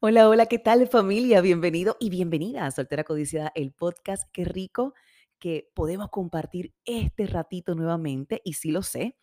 Hola, 0.00 0.28
hola, 0.28 0.46
¿qué 0.46 0.58
tal 0.58 0.86
familia? 0.88 1.40
Bienvenido 1.40 1.96
y 2.00 2.10
bienvenida 2.10 2.66
a 2.66 2.70
Soltera 2.70 3.04
Codiciada, 3.04 3.52
el 3.54 3.72
podcast. 3.72 4.28
Qué 4.32 4.44
rico 4.44 4.94
que 5.38 5.70
podemos 5.74 6.08
compartir 6.10 6.74
este 6.84 7.26
ratito 7.26 7.74
nuevamente. 7.74 8.40
Y 8.44 8.54
sí 8.54 8.70
lo 8.70 8.82
sé, 8.82 9.16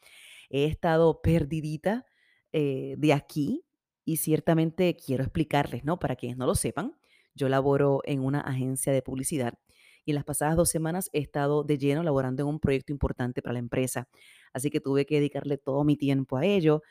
he 0.49 0.65
estado 0.65 1.21
perdidita 1.21 2.05
eh, 2.51 2.95
de 2.97 3.13
aquí 3.13 3.65
y 4.05 4.17
ciertamente 4.17 4.95
quiero 4.95 5.23
explicarles, 5.23 5.83
¿no? 5.85 5.99
Para 5.99 6.15
quienes 6.15 6.37
no 6.37 6.45
lo 6.45 6.55
sepan, 6.55 6.93
yo 7.35 7.49
laboro 7.49 8.01
en 8.05 8.21
una 8.21 8.41
agencia 8.41 8.91
de 8.93 9.01
publicidad 9.01 9.53
y 10.05 10.11
en 10.11 10.15
las 10.15 10.23
pasadas 10.23 10.55
dos 10.55 10.69
semanas 10.69 11.09
he 11.13 11.19
estado 11.19 11.63
de 11.63 11.77
lleno 11.77 12.03
laborando 12.03 12.43
en 12.43 12.49
un 12.49 12.59
proyecto 12.59 12.91
importante 12.91 13.41
para 13.41 13.53
la 13.53 13.59
empresa. 13.59 14.09
Así 14.53 14.69
que 14.71 14.79
tuve 14.79 15.05
que 15.05 15.15
dedicarle 15.15 15.57
todo 15.57 15.83
mi 15.83 15.95
tiempo 15.97 16.37
a 16.37 16.45
ello, 16.45 16.81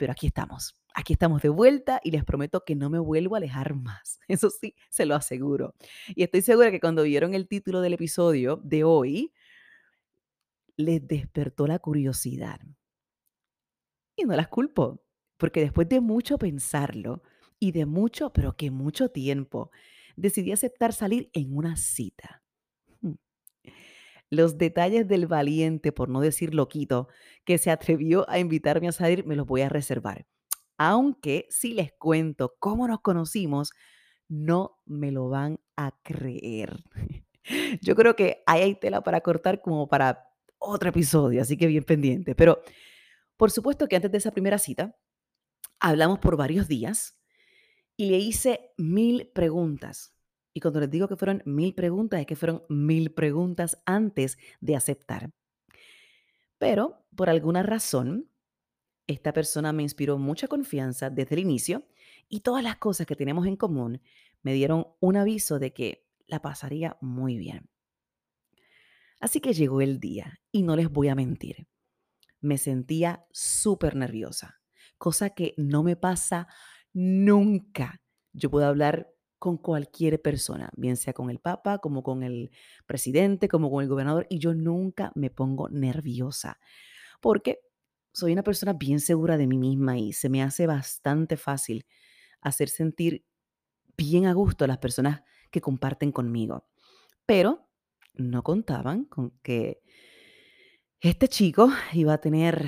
pero 0.00 0.12
aquí 0.12 0.28
estamos. 0.28 0.74
Aquí 0.94 1.12
estamos 1.12 1.42
de 1.42 1.50
vuelta 1.50 2.00
y 2.02 2.10
les 2.10 2.24
prometo 2.24 2.64
que 2.64 2.74
no 2.74 2.88
me 2.88 2.98
vuelvo 2.98 3.34
a 3.34 3.38
alejar 3.38 3.74
más. 3.74 4.18
Eso 4.28 4.48
sí, 4.48 4.74
se 4.88 5.04
lo 5.04 5.14
aseguro. 5.14 5.74
Y 6.08 6.22
estoy 6.22 6.40
segura 6.40 6.70
que 6.70 6.80
cuando 6.80 7.02
vieron 7.02 7.34
el 7.34 7.46
título 7.46 7.82
del 7.82 7.92
episodio 7.92 8.56
de 8.64 8.82
hoy, 8.82 9.34
les 10.78 11.06
despertó 11.06 11.66
la 11.66 11.78
curiosidad. 11.78 12.60
Y 14.16 14.24
no 14.24 14.34
las 14.34 14.48
culpo, 14.48 15.02
porque 15.36 15.60
después 15.60 15.86
de 15.86 16.00
mucho 16.00 16.38
pensarlo 16.38 17.22
y 17.58 17.72
de 17.72 17.84
mucho, 17.84 18.32
pero 18.32 18.56
que 18.56 18.70
mucho 18.70 19.10
tiempo, 19.10 19.70
decidí 20.16 20.50
aceptar 20.50 20.94
salir 20.94 21.28
en 21.34 21.54
una 21.54 21.76
cita. 21.76 22.39
Los 24.30 24.58
detalles 24.58 25.08
del 25.08 25.26
valiente, 25.26 25.92
por 25.92 26.08
no 26.08 26.20
decir 26.20 26.54
loquito, 26.54 27.08
que 27.44 27.58
se 27.58 27.70
atrevió 27.70 28.28
a 28.30 28.38
invitarme 28.38 28.88
a 28.88 28.92
salir, 28.92 29.26
me 29.26 29.36
los 29.36 29.46
voy 29.46 29.62
a 29.62 29.68
reservar. 29.68 30.26
Aunque 30.78 31.46
si 31.50 31.74
les 31.74 31.92
cuento 31.92 32.54
cómo 32.58 32.88
nos 32.88 33.00
conocimos, 33.00 33.72
no 34.28 34.78
me 34.86 35.10
lo 35.10 35.28
van 35.28 35.58
a 35.76 35.92
creer. 36.02 36.82
Yo 37.82 37.96
creo 37.96 38.16
que 38.16 38.42
ahí 38.46 38.62
hay 38.62 38.74
tela 38.76 39.02
para 39.02 39.20
cortar 39.20 39.60
como 39.60 39.88
para 39.88 40.28
otro 40.58 40.90
episodio, 40.90 41.42
así 41.42 41.56
que 41.56 41.66
bien 41.66 41.84
pendiente. 41.84 42.34
Pero 42.34 42.62
por 43.36 43.50
supuesto 43.50 43.88
que 43.88 43.96
antes 43.96 44.12
de 44.12 44.18
esa 44.18 44.32
primera 44.32 44.58
cita, 44.58 44.96
hablamos 45.80 46.18
por 46.18 46.36
varios 46.36 46.68
días 46.68 47.18
y 47.96 48.10
le 48.10 48.18
hice 48.18 48.72
mil 48.76 49.30
preguntas. 49.34 50.14
Y 50.52 50.60
cuando 50.60 50.80
les 50.80 50.90
digo 50.90 51.08
que 51.08 51.16
fueron 51.16 51.42
mil 51.44 51.74
preguntas, 51.74 52.20
es 52.20 52.26
que 52.26 52.36
fueron 52.36 52.64
mil 52.68 53.12
preguntas 53.12 53.80
antes 53.86 54.38
de 54.60 54.76
aceptar. 54.76 55.30
Pero 56.58 57.06
por 57.14 57.30
alguna 57.30 57.62
razón, 57.62 58.30
esta 59.06 59.32
persona 59.32 59.72
me 59.72 59.82
inspiró 59.82 60.18
mucha 60.18 60.46
confianza 60.46 61.10
desde 61.10 61.34
el 61.34 61.40
inicio 61.40 61.86
y 62.28 62.40
todas 62.40 62.62
las 62.62 62.76
cosas 62.76 63.06
que 63.06 63.16
tenemos 63.16 63.46
en 63.46 63.56
común 63.56 64.00
me 64.42 64.52
dieron 64.52 64.86
un 65.00 65.16
aviso 65.16 65.58
de 65.58 65.72
que 65.72 66.06
la 66.26 66.42
pasaría 66.42 66.96
muy 67.00 67.36
bien. 67.36 67.68
Así 69.20 69.40
que 69.40 69.52
llegó 69.52 69.80
el 69.80 70.00
día 70.00 70.40
y 70.50 70.62
no 70.62 70.76
les 70.76 70.90
voy 70.90 71.08
a 71.08 71.14
mentir. 71.14 71.66
Me 72.40 72.56
sentía 72.56 73.26
súper 73.32 73.96
nerviosa, 73.96 74.60
cosa 74.96 75.30
que 75.30 75.54
no 75.56 75.82
me 75.82 75.96
pasa 75.96 76.46
nunca. 76.92 78.00
Yo 78.32 78.50
puedo 78.50 78.66
hablar 78.66 79.12
con 79.40 79.56
cualquier 79.56 80.22
persona, 80.22 80.70
bien 80.76 80.96
sea 80.96 81.14
con 81.14 81.30
el 81.30 81.40
Papa, 81.40 81.78
como 81.78 82.04
con 82.04 82.22
el 82.22 82.52
presidente, 82.86 83.48
como 83.48 83.70
con 83.70 83.82
el 83.82 83.88
gobernador, 83.88 84.26
y 84.30 84.38
yo 84.38 84.54
nunca 84.54 85.10
me 85.16 85.30
pongo 85.30 85.68
nerviosa, 85.70 86.60
porque 87.20 87.60
soy 88.12 88.32
una 88.32 88.42
persona 88.44 88.74
bien 88.74 89.00
segura 89.00 89.38
de 89.38 89.46
mí 89.46 89.58
misma 89.58 89.98
y 89.98 90.12
se 90.12 90.28
me 90.28 90.42
hace 90.42 90.66
bastante 90.66 91.36
fácil 91.36 91.86
hacer 92.42 92.68
sentir 92.68 93.24
bien 93.96 94.26
a 94.26 94.34
gusto 94.34 94.64
a 94.64 94.68
las 94.68 94.78
personas 94.78 95.22
que 95.50 95.60
comparten 95.60 96.12
conmigo. 96.12 96.68
Pero 97.26 97.68
no 98.14 98.42
contaban 98.42 99.06
con 99.06 99.30
que 99.42 99.82
este 101.00 101.28
chico 101.28 101.70
iba 101.94 102.12
a 102.12 102.20
tener 102.20 102.66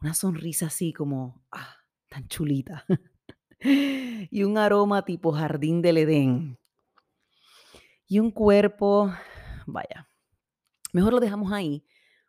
una 0.00 0.12
sonrisa 0.14 0.66
así 0.66 0.92
como, 0.92 1.42
ah, 1.52 1.76
tan 2.08 2.28
chulita. 2.28 2.84
Y 3.60 4.42
un 4.42 4.58
aroma 4.58 5.04
tipo 5.04 5.32
jardín 5.32 5.82
del 5.82 5.98
Edén. 5.98 6.58
Y 8.06 8.20
un 8.20 8.30
cuerpo, 8.30 9.12
vaya, 9.66 10.08
mejor 10.92 11.12
lo 11.12 11.20
dejamos 11.20 11.52
ahí 11.52 11.84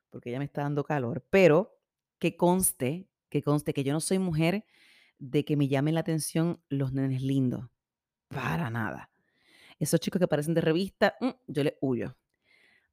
porque 0.10 0.32
ya 0.32 0.40
me 0.40 0.46
está 0.46 0.62
dando 0.62 0.84
calor, 0.84 1.26
pero 1.30 1.78
que 2.18 2.36
conste, 2.36 3.08
que 3.30 3.42
conste 3.42 3.74
que 3.74 3.84
yo 3.84 3.94
no 3.94 4.00
soy 4.00 4.20
mujer 4.20 4.66
de 5.18 5.46
que 5.46 5.56
me 5.56 5.68
llamen 5.68 5.94
la 5.94 6.02
atención 6.02 6.62
los 6.70 6.94
nenes 6.94 7.22
lindos. 7.22 7.70
Para 8.28 8.70
nada. 8.70 9.12
Esos 9.80 10.00
chicos 10.00 10.20
que 10.20 10.28
parecen 10.28 10.54
de 10.54 10.62
revista, 10.62 11.16
mm, 11.20 11.30
yo 11.48 11.64
les 11.64 11.76
huyo. 11.82 12.18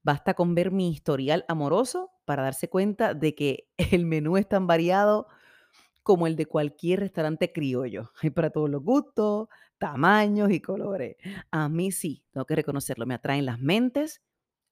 Basta 0.02 0.34
con 0.34 0.54
ver 0.54 0.70
mi 0.70 0.91
historial 0.91 1.44
amoroso 1.48 2.10
para 2.25 2.42
darse 2.42 2.69
cuenta 2.69 3.14
de 3.14 3.34
que 3.34 3.69
el 4.00 4.06
menú 4.06 4.36
es 4.36 4.48
tan 4.48 4.66
variado 4.66 5.26
como 6.06 6.28
el 6.28 6.37
de 6.37 6.47
cualquier 6.47 7.00
restaurante 7.00 7.53
criollo. 7.53 8.12
Hay 8.22 8.31
para 8.31 8.50
todos 8.50 8.71
los 8.71 8.81
gustos, 8.81 9.49
tamaños 9.77 10.53
y 10.53 10.61
colores. 10.61 11.17
A 11.50 11.69
mí 11.69 11.91
sí, 11.91 12.22
tengo 12.31 12.47
que 12.47 12.55
reconocerlo, 12.55 13.06
me 13.06 13.15
atraen 13.15 13.44
las 13.44 13.59
mentes, 13.59 14.22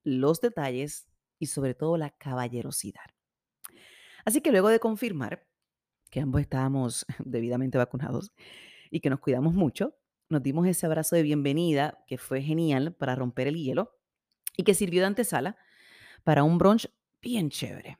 los 0.04 0.40
detalles 0.40 1.08
y 1.40 1.46
sobre 1.46 1.74
todo 1.74 1.96
la 1.96 2.10
caballerosidad. 2.10 3.02
Así 4.24 4.42
que 4.42 4.52
luego 4.52 4.68
de 4.68 4.78
confirmar 4.78 5.44
que 6.08 6.20
ambos 6.20 6.40
estábamos 6.40 7.04
debidamente 7.24 7.78
vacunados 7.78 8.30
y 8.88 9.00
que 9.00 9.10
nos 9.10 9.18
cuidamos 9.18 9.54
mucho, 9.54 9.96
nos 10.28 10.40
dimos 10.40 10.68
ese 10.68 10.86
abrazo 10.86 11.16
de 11.16 11.24
bienvenida 11.24 12.04
que 12.06 12.16
fue 12.16 12.42
genial 12.42 12.94
para 12.94 13.16
romper 13.16 13.48
el 13.48 13.56
hielo 13.56 13.98
y 14.56 14.62
que 14.62 14.74
sirvió 14.74 15.00
de 15.00 15.08
antesala 15.08 15.56
para 16.22 16.44
un 16.44 16.58
brunch 16.58 16.88
bien 17.20 17.50
chévere. 17.50 17.98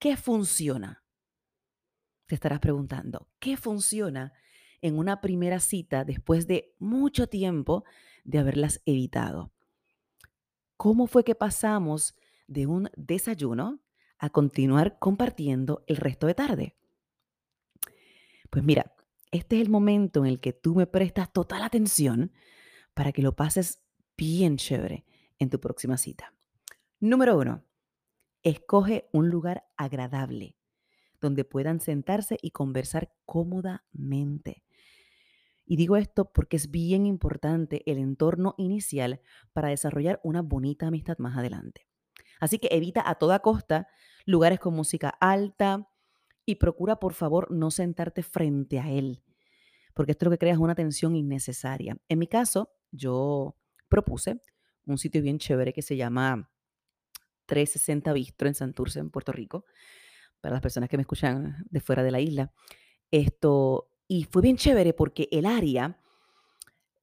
¿Qué 0.00 0.16
funciona? 0.16 0.99
Te 2.30 2.36
estarás 2.36 2.60
preguntando, 2.60 3.26
¿qué 3.40 3.56
funciona 3.56 4.32
en 4.82 4.96
una 4.96 5.20
primera 5.20 5.58
cita 5.58 6.04
después 6.04 6.46
de 6.46 6.76
mucho 6.78 7.26
tiempo 7.26 7.82
de 8.22 8.38
haberlas 8.38 8.80
evitado? 8.86 9.50
¿Cómo 10.76 11.08
fue 11.08 11.24
que 11.24 11.34
pasamos 11.34 12.14
de 12.46 12.68
un 12.68 12.88
desayuno 12.96 13.80
a 14.16 14.30
continuar 14.30 15.00
compartiendo 15.00 15.82
el 15.88 15.96
resto 15.96 16.28
de 16.28 16.34
tarde? 16.34 16.76
Pues 18.48 18.62
mira, 18.62 18.94
este 19.32 19.56
es 19.56 19.62
el 19.62 19.68
momento 19.68 20.24
en 20.24 20.30
el 20.30 20.38
que 20.38 20.52
tú 20.52 20.76
me 20.76 20.86
prestas 20.86 21.32
total 21.32 21.64
atención 21.64 22.30
para 22.94 23.10
que 23.10 23.22
lo 23.22 23.34
pases 23.34 23.80
bien 24.16 24.56
chévere 24.56 25.04
en 25.40 25.50
tu 25.50 25.58
próxima 25.58 25.96
cita. 25.96 26.32
Número 27.00 27.36
uno, 27.36 27.64
escoge 28.44 29.08
un 29.10 29.30
lugar 29.30 29.64
agradable 29.76 30.59
donde 31.20 31.44
puedan 31.44 31.80
sentarse 31.80 32.38
y 32.40 32.50
conversar 32.50 33.12
cómodamente. 33.26 34.64
Y 35.64 35.76
digo 35.76 35.96
esto 35.96 36.32
porque 36.32 36.56
es 36.56 36.70
bien 36.70 37.06
importante 37.06 37.82
el 37.90 37.98
entorno 37.98 38.54
inicial 38.58 39.20
para 39.52 39.68
desarrollar 39.68 40.20
una 40.24 40.42
bonita 40.42 40.88
amistad 40.88 41.18
más 41.18 41.36
adelante. 41.36 41.86
Así 42.40 42.58
que 42.58 42.68
evita 42.72 43.08
a 43.08 43.16
toda 43.16 43.38
costa 43.40 43.86
lugares 44.24 44.58
con 44.58 44.74
música 44.74 45.10
alta 45.20 45.88
y 46.44 46.56
procura 46.56 46.96
por 46.96 47.12
favor 47.12 47.50
no 47.50 47.70
sentarte 47.70 48.22
frente 48.22 48.80
a 48.80 48.90
él, 48.90 49.22
porque 49.94 50.12
esto 50.12 50.24
lo 50.24 50.32
que 50.32 50.38
crea 50.38 50.54
es 50.54 50.58
una 50.58 50.74
tensión 50.74 51.14
innecesaria. 51.14 51.96
En 52.08 52.18
mi 52.18 52.26
caso, 52.26 52.72
yo 52.90 53.56
propuse 53.88 54.40
un 54.86 54.98
sitio 54.98 55.22
bien 55.22 55.38
chévere 55.38 55.72
que 55.72 55.82
se 55.82 55.96
llama 55.96 56.50
360 57.46 58.12
Bistro 58.12 58.48
en 58.48 58.54
Santurce, 58.54 58.98
en 58.98 59.10
Puerto 59.10 59.32
Rico, 59.32 59.64
para 60.40 60.54
las 60.54 60.62
personas 60.62 60.88
que 60.88 60.96
me 60.96 61.02
escuchan 61.02 61.64
de 61.70 61.80
fuera 61.80 62.02
de 62.02 62.10
la 62.10 62.20
isla. 62.20 62.52
Esto, 63.10 63.90
y 64.08 64.24
fue 64.24 64.42
bien 64.42 64.56
chévere 64.56 64.92
porque 64.92 65.28
el 65.30 65.46
área 65.46 66.00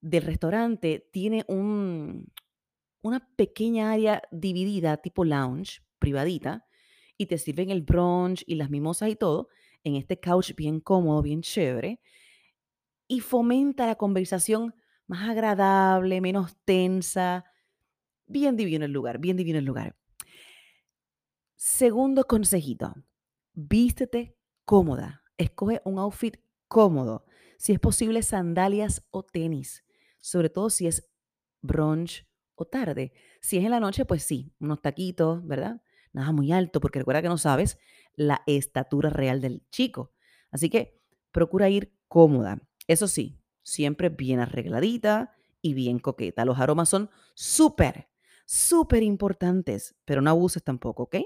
del 0.01 0.23
restaurante 0.23 1.09
tiene 1.11 1.43
un, 1.47 2.31
una 3.01 3.27
pequeña 3.35 3.91
área 3.91 4.21
dividida, 4.31 4.97
tipo 4.97 5.25
lounge, 5.25 5.81
privadita, 5.99 6.65
y 7.17 7.25
te 7.25 7.37
sirven 7.37 7.71
el 7.71 7.81
brunch 7.81 8.43
y 8.45 8.55
las 8.55 8.69
mimosas 8.69 9.09
y 9.09 9.15
todo 9.15 9.49
en 9.83 9.95
este 9.95 10.19
couch 10.19 10.53
bien 10.55 10.79
cómodo, 10.79 11.21
bien 11.21 11.41
chévere, 11.41 11.99
y 13.07 13.21
fomenta 13.21 13.87
la 13.87 13.95
conversación 13.95 14.75
más 15.07 15.29
agradable, 15.29 16.19
menos 16.19 16.57
tensa. 16.65 17.45
Bien 18.25 18.57
divino 18.57 18.83
el 18.83 18.91
lugar, 18.91 19.19
bien 19.19 19.37
divino 19.37 19.59
el 19.59 19.65
lugar. 19.65 19.95
Segundo 21.55 22.25
consejito, 22.25 22.93
vístete 23.57 24.37
cómoda. 24.65 25.23
Escoge 25.37 25.81
un 25.83 25.97
outfit 25.97 26.37
cómodo. 26.67 27.25
Si 27.57 27.73
es 27.73 27.79
posible, 27.79 28.21
sandalias 28.21 29.05
o 29.09 29.23
tenis. 29.23 29.83
Sobre 30.19 30.49
todo 30.49 30.69
si 30.69 30.85
es 30.85 31.09
brunch 31.61 32.27
o 32.55 32.65
tarde. 32.65 33.13
Si 33.41 33.57
es 33.57 33.65
en 33.65 33.71
la 33.71 33.79
noche, 33.79 34.05
pues 34.05 34.23
sí, 34.23 34.53
unos 34.59 34.81
taquitos, 34.81 35.45
¿verdad? 35.45 35.81
Nada 36.13 36.31
muy 36.31 36.51
alto, 36.51 36.79
porque 36.79 36.99
recuerda 36.99 37.23
que 37.23 37.29
no 37.29 37.37
sabes 37.39 37.79
la 38.13 38.43
estatura 38.45 39.09
real 39.09 39.41
del 39.41 39.67
chico. 39.71 40.13
Así 40.51 40.69
que 40.69 41.01
procura 41.31 41.67
ir 41.69 41.95
cómoda. 42.07 42.61
Eso 42.87 43.07
sí, 43.07 43.41
siempre 43.63 44.09
bien 44.09 44.39
arregladita 44.39 45.35
y 45.61 45.73
bien 45.73 45.97
coqueta. 45.97 46.45
Los 46.45 46.59
aromas 46.59 46.89
son 46.89 47.09
súper, 47.33 48.07
súper 48.45 49.01
importantes, 49.01 49.95
pero 50.05 50.21
no 50.21 50.29
abuses 50.29 50.63
tampoco, 50.63 51.03
¿ok? 51.03 51.17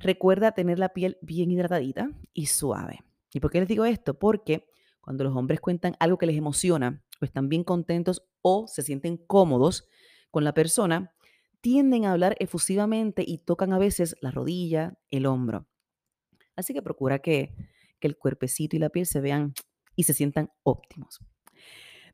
Recuerda 0.00 0.52
tener 0.52 0.78
la 0.78 0.90
piel 0.90 1.18
bien 1.20 1.50
hidratadita 1.50 2.10
y 2.32 2.46
suave. 2.46 3.00
¿Y 3.32 3.40
por 3.40 3.50
qué 3.50 3.60
les 3.60 3.68
digo 3.68 3.84
esto? 3.84 4.18
Porque 4.18 4.66
cuando 5.02 5.24
los 5.24 5.36
hombres 5.36 5.60
cuentan 5.60 5.94
algo 6.00 6.16
que 6.16 6.26
les 6.26 6.36
emociona 6.36 7.04
o 7.20 7.24
están 7.24 7.50
bien 7.50 7.64
contentos 7.64 8.26
o 8.40 8.66
se 8.66 8.82
sienten 8.82 9.18
cómodos 9.18 9.88
con 10.30 10.42
la 10.42 10.54
persona, 10.54 11.14
tienden 11.60 12.06
a 12.06 12.12
hablar 12.12 12.34
efusivamente 12.38 13.22
y 13.26 13.38
tocan 13.38 13.74
a 13.74 13.78
veces 13.78 14.16
la 14.22 14.30
rodilla, 14.30 14.98
el 15.10 15.26
hombro. 15.26 15.66
Así 16.56 16.72
que 16.72 16.80
procura 16.80 17.18
que, 17.18 17.54
que 18.00 18.08
el 18.08 18.16
cuerpecito 18.16 18.76
y 18.76 18.78
la 18.78 18.88
piel 18.88 19.04
se 19.04 19.20
vean 19.20 19.52
y 19.96 20.04
se 20.04 20.14
sientan 20.14 20.50
óptimos. 20.62 21.20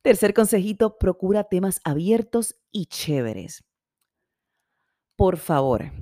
Tercer 0.03 0.35
consejito, 0.35 0.99
procura 0.99 1.45
temas 1.45 1.81
abiertos 1.85 2.57
y 2.73 2.87
chéveres. 2.87 3.65
Por 5.15 5.37
favor, 5.37 5.93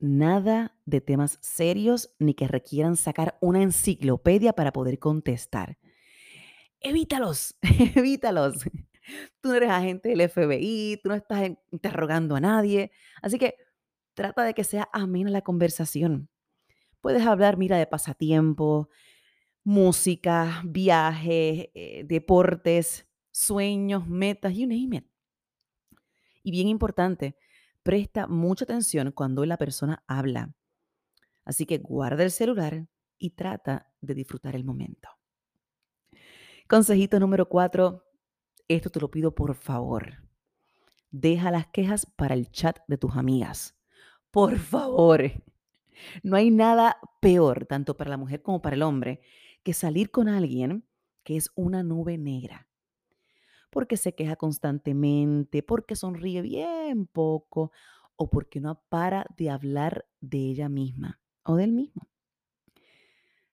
nada 0.00 0.76
de 0.86 1.00
temas 1.00 1.38
serios 1.40 2.14
ni 2.18 2.34
que 2.34 2.48
requieran 2.48 2.96
sacar 2.96 3.38
una 3.40 3.62
enciclopedia 3.62 4.52
para 4.52 4.72
poder 4.72 4.98
contestar. 4.98 5.78
Evítalos, 6.80 7.56
evítalos. 7.94 8.64
Tú 9.40 9.48
no 9.50 9.54
eres 9.54 9.70
agente 9.70 10.08
del 10.10 10.28
FBI, 10.28 11.00
tú 11.02 11.10
no 11.10 11.14
estás 11.14 11.50
interrogando 11.70 12.36
a 12.36 12.40
nadie. 12.40 12.90
Así 13.22 13.38
que 13.38 13.56
trata 14.14 14.44
de 14.44 14.54
que 14.54 14.64
sea 14.64 14.88
amena 14.92 15.30
la 15.30 15.42
conversación. 15.42 16.28
Puedes 17.00 17.26
hablar, 17.26 17.56
mira, 17.56 17.78
de 17.78 17.86
pasatiempo, 17.86 18.88
música, 19.64 20.62
viajes, 20.64 21.68
eh, 21.74 22.04
deportes, 22.06 23.06
sueños, 23.30 24.06
metas, 24.06 24.54
you 24.54 24.66
name 24.66 24.96
it. 24.96 25.06
Y 26.42 26.50
bien 26.50 26.68
importante, 26.68 27.36
presta 27.82 28.26
mucha 28.26 28.64
atención 28.64 29.12
cuando 29.12 29.44
la 29.44 29.56
persona 29.56 30.02
habla. 30.06 30.54
Así 31.44 31.66
que 31.66 31.78
guarda 31.78 32.22
el 32.22 32.30
celular 32.30 32.86
y 33.18 33.30
trata 33.30 33.92
de 34.00 34.14
disfrutar 34.14 34.54
el 34.54 34.64
momento. 34.64 35.08
Consejito 36.68 37.18
número 37.18 37.48
cuatro, 37.48 38.04
esto 38.68 38.90
te 38.90 39.00
lo 39.00 39.10
pido 39.10 39.34
por 39.34 39.54
favor. 39.54 40.28
Deja 41.10 41.50
las 41.50 41.66
quejas 41.66 42.06
para 42.06 42.34
el 42.34 42.50
chat 42.50 42.78
de 42.86 42.96
tus 42.96 43.16
amigas. 43.16 43.76
Por 44.30 44.58
favor. 44.58 45.32
No 46.22 46.36
hay 46.36 46.50
nada 46.50 46.98
peor, 47.20 47.66
tanto 47.66 47.96
para 47.96 48.10
la 48.10 48.16
mujer 48.16 48.42
como 48.42 48.62
para 48.62 48.76
el 48.76 48.82
hombre, 48.82 49.20
que 49.62 49.74
salir 49.74 50.10
con 50.10 50.28
alguien 50.28 50.86
que 51.24 51.36
es 51.36 51.50
una 51.56 51.82
nube 51.82 52.16
negra. 52.16 52.69
Porque 53.70 53.96
se 53.96 54.14
queja 54.14 54.36
constantemente, 54.36 55.62
porque 55.62 55.96
sonríe 55.96 56.42
bien 56.42 57.06
poco 57.06 57.72
o 58.16 58.28
porque 58.28 58.60
no 58.60 58.82
para 58.88 59.24
de 59.36 59.50
hablar 59.50 60.06
de 60.20 60.38
ella 60.38 60.68
misma 60.68 61.20
o 61.44 61.56
del 61.56 61.72
mismo. 61.72 62.08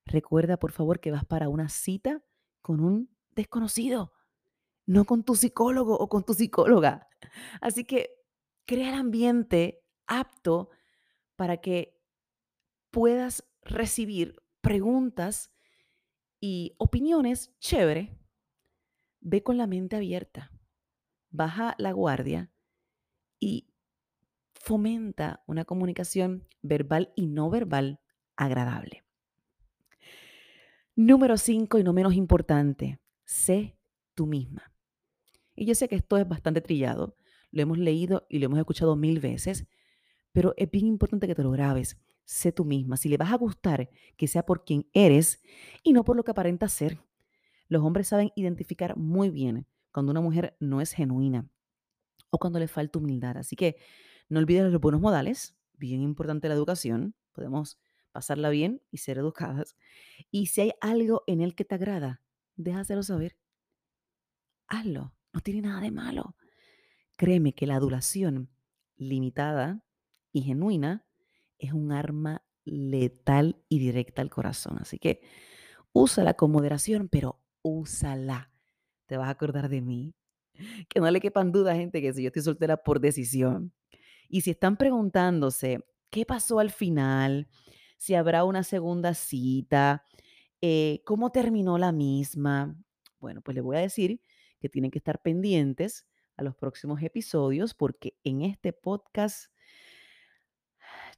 Recuerda, 0.04 0.58
por 0.58 0.72
favor, 0.72 1.00
que 1.00 1.10
vas 1.10 1.24
para 1.24 1.48
una 1.48 1.68
cita 1.68 2.22
con 2.60 2.80
un 2.80 3.10
desconocido, 3.30 4.12
no 4.86 5.04
con 5.04 5.22
tu 5.22 5.36
psicólogo 5.36 5.96
o 5.96 6.08
con 6.08 6.24
tu 6.24 6.34
psicóloga. 6.34 7.08
Así 7.60 7.84
que 7.84 8.10
crea 8.64 8.88
el 8.88 8.94
ambiente 8.94 9.84
apto 10.06 10.70
para 11.36 11.58
que 11.58 11.98
puedas 12.90 13.44
recibir 13.62 14.42
preguntas 14.60 15.50
y 16.40 16.74
opiniones 16.78 17.54
chévere. 17.58 18.18
Ve 19.30 19.42
con 19.42 19.58
la 19.58 19.66
mente 19.66 19.94
abierta, 19.94 20.50
baja 21.28 21.74
la 21.76 21.92
guardia 21.92 22.50
y 23.38 23.68
fomenta 24.54 25.42
una 25.46 25.66
comunicación 25.66 26.48
verbal 26.62 27.12
y 27.14 27.26
no 27.26 27.50
verbal 27.50 28.00
agradable. 28.36 29.04
Número 30.96 31.36
5 31.36 31.78
y 31.78 31.84
no 31.84 31.92
menos 31.92 32.14
importante, 32.14 33.00
sé 33.26 33.76
tú 34.14 34.24
misma. 34.26 34.72
Y 35.54 35.66
yo 35.66 35.74
sé 35.74 35.88
que 35.88 35.96
esto 35.96 36.16
es 36.16 36.26
bastante 36.26 36.62
trillado, 36.62 37.14
lo 37.50 37.60
hemos 37.60 37.76
leído 37.76 38.26
y 38.30 38.38
lo 38.38 38.46
hemos 38.46 38.58
escuchado 38.60 38.96
mil 38.96 39.20
veces, 39.20 39.66
pero 40.32 40.54
es 40.56 40.70
bien 40.70 40.86
importante 40.86 41.26
que 41.26 41.34
te 41.34 41.42
lo 41.42 41.50
grabes. 41.50 42.00
Sé 42.24 42.50
tú 42.50 42.64
misma. 42.64 42.96
Si 42.96 43.10
le 43.10 43.18
vas 43.18 43.30
a 43.30 43.36
gustar, 43.36 43.90
que 44.16 44.26
sea 44.26 44.46
por 44.46 44.64
quien 44.64 44.88
eres 44.94 45.42
y 45.82 45.92
no 45.92 46.02
por 46.02 46.16
lo 46.16 46.24
que 46.24 46.30
aparenta 46.30 46.66
ser. 46.70 46.98
Los 47.68 47.82
hombres 47.82 48.08
saben 48.08 48.32
identificar 48.34 48.96
muy 48.96 49.30
bien 49.30 49.66
cuando 49.92 50.10
una 50.10 50.20
mujer 50.20 50.56
no 50.60 50.80
es 50.80 50.92
genuina 50.92 51.48
o 52.30 52.38
cuando 52.38 52.58
le 52.58 52.68
falta 52.68 52.98
humildad. 52.98 53.36
Así 53.36 53.56
que 53.56 53.76
no 54.28 54.38
olvides 54.40 54.70
los 54.70 54.80
buenos 54.80 55.00
modales, 55.00 55.56
bien 55.74 56.02
importante 56.02 56.48
la 56.48 56.54
educación. 56.54 57.14
Podemos 57.32 57.78
pasarla 58.12 58.50
bien 58.50 58.82
y 58.90 58.98
ser 58.98 59.18
educadas. 59.18 59.76
Y 60.30 60.46
si 60.46 60.62
hay 60.62 60.72
algo 60.80 61.24
en 61.26 61.40
él 61.40 61.54
que 61.54 61.64
te 61.64 61.74
agrada, 61.74 62.22
déjaselo 62.56 63.02
saber. 63.02 63.36
Hazlo, 64.66 65.14
no 65.32 65.40
tiene 65.40 65.62
nada 65.62 65.80
de 65.80 65.90
malo. 65.90 66.36
Créeme 67.16 67.54
que 67.54 67.66
la 67.66 67.76
adulación 67.76 68.50
limitada 68.96 69.82
y 70.32 70.42
genuina 70.42 71.06
es 71.58 71.72
un 71.72 71.92
arma 71.92 72.42
letal 72.64 73.62
y 73.68 73.78
directa 73.78 74.22
al 74.22 74.30
corazón. 74.30 74.78
Así 74.78 74.98
que 74.98 75.22
úsala 75.92 76.34
con 76.34 76.52
moderación, 76.52 77.08
pero 77.08 77.40
úsala. 77.68 78.52
Te 79.06 79.16
vas 79.16 79.28
a 79.28 79.30
acordar 79.30 79.68
de 79.68 79.80
mí. 79.80 80.14
Que 80.88 81.00
no 81.00 81.10
le 81.10 81.20
quepan 81.20 81.52
dudas, 81.52 81.76
gente, 81.76 82.02
que 82.02 82.12
si 82.12 82.22
yo 82.22 82.28
estoy 82.28 82.42
soltera 82.42 82.76
por 82.76 83.00
decisión. 83.00 83.72
Y 84.28 84.40
si 84.42 84.50
están 84.50 84.76
preguntándose 84.76 85.84
qué 86.10 86.26
pasó 86.26 86.58
al 86.58 86.70
final, 86.70 87.48
si 87.96 88.14
habrá 88.14 88.44
una 88.44 88.64
segunda 88.64 89.14
cita, 89.14 90.04
eh, 90.60 91.02
cómo 91.04 91.30
terminó 91.30 91.78
la 91.78 91.92
misma, 91.92 92.76
bueno, 93.20 93.40
pues 93.42 93.54
les 93.54 93.64
voy 93.64 93.76
a 93.76 93.80
decir 93.80 94.20
que 94.60 94.68
tienen 94.68 94.90
que 94.90 94.98
estar 94.98 95.20
pendientes 95.22 96.06
a 96.36 96.42
los 96.42 96.54
próximos 96.56 97.02
episodios 97.02 97.74
porque 97.74 98.16
en 98.24 98.42
este 98.42 98.72
podcast, 98.72 99.52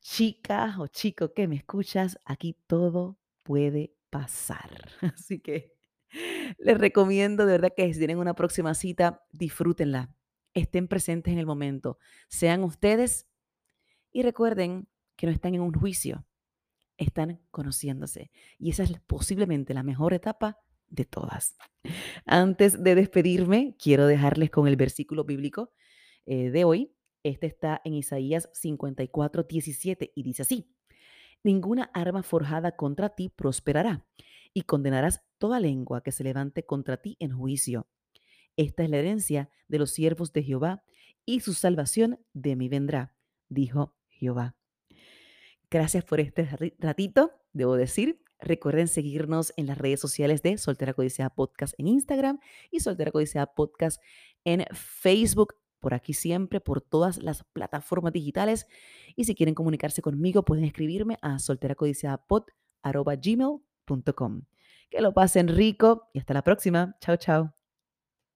chica 0.01 0.77
o 0.79 0.87
chico 0.87 1.33
que 1.33 1.47
me 1.47 1.57
escuchas, 1.57 2.19
aquí 2.25 2.57
todo 2.67 3.19
puede 3.43 3.95
pasar. 4.11 4.89
Así 5.15 5.41
que 5.41 5.80
les 6.59 6.79
recomiendo 6.79 7.47
de 7.47 7.53
verdad 7.53 7.73
que 7.77 7.93
si 7.93 7.99
tienen 7.99 8.19
una 8.19 8.35
próxima 8.35 8.75
cita, 8.75 9.25
disfrútenla, 9.33 10.15
estén 10.55 10.89
presentes 10.89 11.33
en 11.33 11.39
el 11.39 11.47
momento, 11.47 11.99
sean 12.29 12.65
ustedes 12.65 13.27
y 14.13 14.23
recuerden 14.23 14.89
que 15.17 15.27
no 15.27 15.33
están 15.33 15.55
en 15.55 15.61
un 15.61 15.73
juicio, 15.73 16.27
están 16.97 17.41
conociéndose. 17.51 18.31
Y 18.59 18.71
esa 18.71 18.83
es 18.83 18.93
posiblemente 19.07 19.75
la 19.75 19.83
mejor 19.83 20.15
etapa 20.15 20.59
de 20.89 21.05
todas. 21.05 21.57
Antes 22.25 22.83
de 22.83 22.95
despedirme, 22.95 23.77
quiero 23.79 24.07
dejarles 24.07 24.51
con 24.51 24.67
el 24.67 24.77
versículo 24.77 25.25
bíblico 25.25 25.73
eh, 26.27 26.51
de 26.51 26.65
hoy. 26.65 26.93
Este 27.23 27.47
está 27.47 27.81
en 27.85 27.95
Isaías 27.95 28.49
54, 28.55 29.45
17 29.45 30.13
y 30.15 30.23
dice 30.23 30.43
así, 30.43 30.75
Ninguna 31.43 31.91
arma 31.95 32.23
forjada 32.23 32.77
contra 32.77 33.11
ti 33.11 33.31
prosperará 33.31 34.05
y 34.53 34.63
condenarás 34.63 35.23
toda 35.39 35.61
lengua 35.61 36.03
que 36.03 36.13
se 36.13 36.25
levante 36.25 36.65
contra 36.65 36.99
ti 36.99 37.17
en 37.21 37.33
juicio. 37.33 37.89
Esta 38.57 38.83
es 38.83 38.91
la 38.91 38.99
herencia 38.99 39.51
de 39.69 39.79
los 39.79 39.93
siervos 39.93 40.33
de 40.33 40.43
Jehová 40.43 40.83
y 41.25 41.41
su 41.41 41.55
salvación 41.55 42.19
de 42.33 42.57
mí 42.57 42.69
vendrá, 42.69 43.15
dijo 43.49 43.95
Jehová. 44.09 44.57
Gracias 45.71 46.05
por 46.05 46.21
este 46.21 46.49
ratito, 46.79 47.33
debo 47.53 47.77
decir. 47.77 48.23
Recuerden 48.41 48.89
seguirnos 48.89 49.53
en 49.57 49.67
las 49.67 49.79
redes 49.79 50.01
sociales 50.01 50.43
de 50.43 50.59
Soltera 50.59 50.93
Codiciada 50.95 51.31
Podcast 51.31 51.75
en 51.79 51.87
Instagram 51.89 52.41
y 52.71 52.81
Soltera 52.81 53.13
Codiciada 53.13 53.55
Podcast 53.55 54.03
en 54.45 54.65
Facebook. 54.73 55.55
Por 55.79 55.95
aquí 55.95 56.15
siempre, 56.15 56.61
por 56.61 56.81
todas 56.81 57.23
las 57.23 57.45
plataformas 57.45 58.13
digitales. 58.13 58.67
Y 59.15 59.25
si 59.25 59.35
quieren 59.35 59.55
comunicarse 59.55 60.03
conmigo, 60.03 60.45
pueden 60.45 60.65
escribirme 60.65 61.19
a 61.23 61.39
solteracodiciadapod.gmail.com. 61.39 63.70
Que 64.91 65.01
lo 65.01 65.13
pasen 65.13 65.49
rico 65.49 66.11
y 66.13 66.19
hasta 66.19 66.35
la 66.35 66.43
próxima. 66.43 66.97
Chao, 67.01 67.17
chao. 67.17 67.60